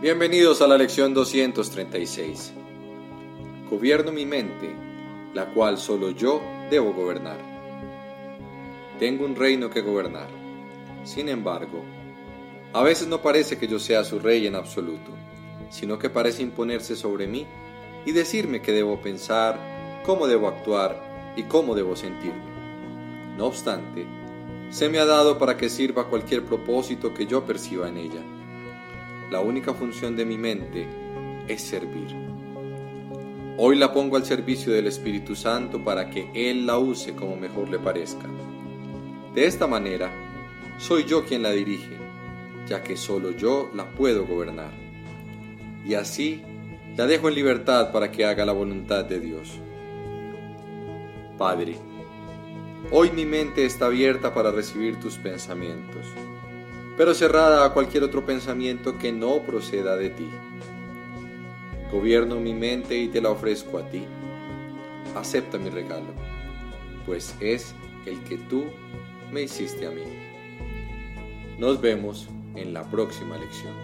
Bienvenidos 0.00 0.62
a 0.62 0.66
la 0.66 0.78
lección 0.78 1.12
236. 1.12 2.54
Gobierno 3.68 4.10
mi 4.10 4.24
mente, 4.24 4.74
la 5.34 5.52
cual 5.52 5.76
solo 5.76 6.08
yo 6.08 6.40
debo 6.70 6.94
gobernar. 6.94 7.36
Tengo 8.98 9.26
un 9.26 9.36
reino 9.36 9.68
que 9.68 9.82
gobernar. 9.82 10.28
Sin 11.04 11.28
embargo, 11.28 11.84
a 12.72 12.82
veces 12.82 13.08
no 13.08 13.20
parece 13.20 13.58
que 13.58 13.68
yo 13.68 13.78
sea 13.78 14.02
su 14.02 14.18
rey 14.18 14.46
en 14.46 14.54
absoluto, 14.54 15.10
sino 15.68 15.98
que 15.98 16.08
parece 16.08 16.42
imponerse 16.42 16.96
sobre 16.96 17.26
mí 17.26 17.46
y 18.06 18.12
decirme 18.12 18.62
qué 18.62 18.72
debo 18.72 19.02
pensar, 19.02 20.00
cómo 20.06 20.26
debo 20.26 20.48
actuar 20.48 21.34
y 21.36 21.42
cómo 21.42 21.74
debo 21.74 21.94
sentirme. 21.94 22.40
No 23.36 23.44
obstante, 23.48 24.06
se 24.70 24.88
me 24.88 24.98
ha 24.98 25.04
dado 25.04 25.36
para 25.36 25.58
que 25.58 25.68
sirva 25.68 26.08
cualquier 26.08 26.46
propósito 26.46 27.12
que 27.12 27.26
yo 27.26 27.44
perciba 27.44 27.86
en 27.86 27.98
ella 27.98 28.22
la 29.30 29.40
única 29.40 29.72
función 29.72 30.16
de 30.16 30.24
mi 30.24 30.36
mente 30.36 30.86
es 31.46 31.62
servir. 31.62 32.08
Hoy 33.56 33.76
la 33.76 33.92
pongo 33.92 34.16
al 34.16 34.24
servicio 34.24 34.72
del 34.72 34.88
Espíritu 34.88 35.36
Santo 35.36 35.84
para 35.84 36.10
que 36.10 36.28
Él 36.34 36.66
la 36.66 36.78
use 36.78 37.14
como 37.14 37.36
mejor 37.36 37.68
le 37.68 37.78
parezca. 37.78 38.26
De 39.34 39.46
esta 39.46 39.68
manera, 39.68 40.10
soy 40.78 41.04
yo 41.04 41.24
quien 41.24 41.42
la 41.42 41.52
dirige, 41.52 41.96
ya 42.66 42.82
que 42.82 42.96
solo 42.96 43.30
yo 43.30 43.70
la 43.72 43.88
puedo 43.90 44.26
gobernar. 44.26 44.72
Y 45.86 45.94
así 45.94 46.42
la 46.96 47.06
dejo 47.06 47.28
en 47.28 47.36
libertad 47.36 47.92
para 47.92 48.10
que 48.10 48.24
haga 48.24 48.44
la 48.44 48.52
voluntad 48.52 49.04
de 49.04 49.20
Dios. 49.20 49.60
Padre, 51.38 51.76
hoy 52.90 53.10
mi 53.12 53.26
mente 53.26 53.64
está 53.64 53.86
abierta 53.86 54.34
para 54.34 54.50
recibir 54.50 54.98
tus 54.98 55.16
pensamientos 55.18 56.04
pero 56.96 57.14
cerrada 57.14 57.64
a 57.64 57.72
cualquier 57.72 58.04
otro 58.04 58.24
pensamiento 58.24 58.98
que 58.98 59.12
no 59.12 59.42
proceda 59.42 59.96
de 59.96 60.10
ti. 60.10 60.28
Gobierno 61.92 62.36
mi 62.36 62.54
mente 62.54 62.96
y 62.96 63.08
te 63.08 63.20
la 63.20 63.30
ofrezco 63.30 63.78
a 63.78 63.88
ti. 63.88 64.04
Acepta 65.16 65.58
mi 65.58 65.70
regalo, 65.70 66.12
pues 67.06 67.34
es 67.40 67.74
el 68.06 68.22
que 68.24 68.36
tú 68.36 68.64
me 69.32 69.42
hiciste 69.42 69.86
a 69.86 69.90
mí. 69.90 70.02
Nos 71.58 71.80
vemos 71.80 72.28
en 72.54 72.72
la 72.72 72.84
próxima 72.84 73.36
lección. 73.36 73.74